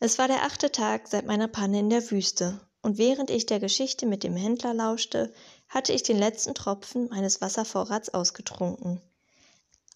[0.00, 3.58] Es war der achte Tag seit meiner Panne in der Wüste, und während ich der
[3.58, 5.34] Geschichte mit dem Händler lauschte,
[5.68, 9.00] hatte ich den letzten Tropfen meines Wasservorrats ausgetrunken.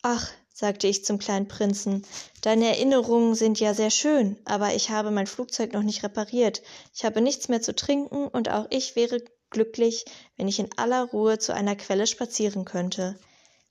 [0.02, 2.04] Ach, sagte ich zum kleinen Prinzen,
[2.40, 6.62] deine Erinnerungen sind ja sehr schön, aber ich habe mein Flugzeug noch nicht repariert,
[6.92, 10.04] ich habe nichts mehr zu trinken, und auch ich wäre glücklich,
[10.37, 13.16] wenn ich in aller Ruhe zu einer Quelle spazieren könnte.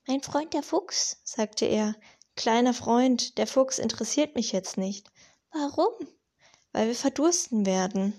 [0.07, 1.93] Mein Freund der Fuchs, sagte er,
[2.37, 5.11] kleiner Freund, der Fuchs interessiert mich jetzt nicht.
[5.51, 5.91] Warum?
[6.71, 8.13] Weil wir verdursten werden.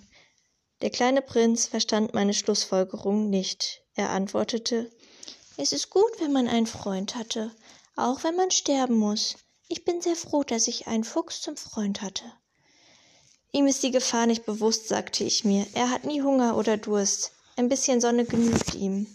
[0.83, 3.83] Der kleine Prinz verstand meine Schlussfolgerung nicht.
[3.95, 4.91] Er antwortete
[5.57, 7.51] Es ist gut, wenn man einen Freund hatte,
[7.97, 9.37] auch wenn man sterben muss.
[9.69, 12.25] Ich bin sehr froh, dass ich einen Fuchs zum Freund hatte.
[13.53, 15.67] Ihm ist die Gefahr nicht bewusst, sagte ich mir.
[15.75, 17.33] Er hat nie Hunger oder Durst.
[17.57, 19.07] Ein bisschen Sonne genügt ihm.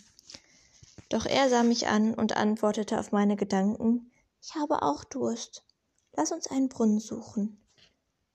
[1.09, 4.11] Doch er sah mich an und antwortete auf meine Gedanken
[4.41, 5.63] Ich habe auch Durst.
[6.13, 7.61] Lass uns einen Brunnen suchen.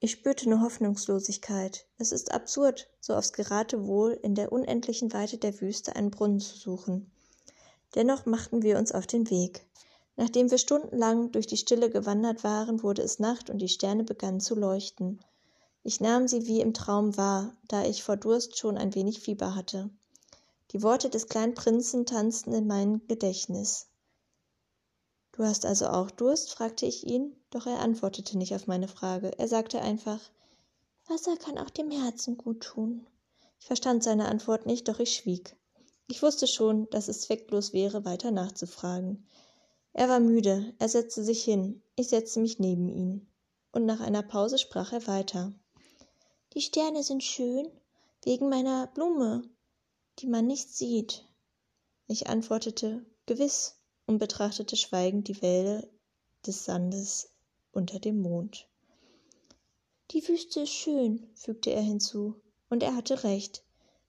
[0.04, 1.86] Ich spürte nur Hoffnungslosigkeit.
[1.96, 6.58] Es ist absurd, so aufs Geratewohl in der unendlichen Weite der Wüste einen Brunnen zu
[6.58, 7.08] suchen.
[7.94, 9.64] Dennoch machten wir uns auf den Weg.
[10.16, 14.40] Nachdem wir stundenlang durch die Stille gewandert waren, wurde es Nacht und die Sterne begannen
[14.40, 15.20] zu leuchten.
[15.84, 19.54] Ich nahm sie wie im Traum wahr, da ich vor Durst schon ein wenig Fieber
[19.54, 19.88] hatte.
[20.72, 23.86] Die Worte des kleinen Prinzen tanzten in mein Gedächtnis.
[25.30, 26.50] Du hast also auch Durst?
[26.50, 29.38] fragte ich ihn, doch er antwortete nicht auf meine Frage.
[29.38, 30.20] Er sagte einfach
[31.08, 33.06] Wasser kann auch dem Herzen gut tun.
[33.60, 35.56] Ich verstand seine Antwort nicht, doch ich schwieg.
[36.08, 39.26] Ich wusste schon, dass es zwecklos wäre, weiter nachzufragen.
[39.92, 43.26] Er war müde, er setzte sich hin, ich setzte mich neben ihn,
[43.72, 45.52] und nach einer Pause sprach er weiter.
[46.54, 47.70] Die Sterne sind schön,
[48.24, 49.42] wegen meiner Blume,
[50.18, 51.24] die man nicht sieht.
[52.06, 55.86] Ich antwortete gewiss und betrachtete schweigend die Wälder
[56.46, 57.32] des Sandes
[57.72, 58.68] unter dem Mond.
[60.10, 62.34] Die Wüste ist schön, fügte er hinzu,
[62.68, 63.64] und er hatte recht.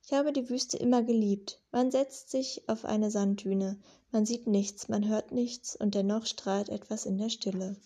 [0.05, 1.61] Ich habe die Wüste immer geliebt.
[1.71, 3.79] Man setzt sich auf eine Sanddüne,
[4.11, 7.77] man sieht nichts, man hört nichts, und dennoch strahlt etwas in der Stille.